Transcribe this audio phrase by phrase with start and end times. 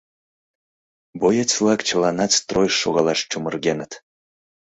[1.19, 3.91] Боец-влак чыланат стройыш шогалаш чумыргеныт.